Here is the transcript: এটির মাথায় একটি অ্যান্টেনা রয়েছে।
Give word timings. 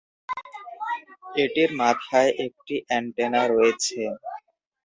এটির 1.35 1.71
মাথায় 1.81 2.31
একটি 2.45 2.75
অ্যান্টেনা 2.87 3.41
রয়েছে। 3.47 3.99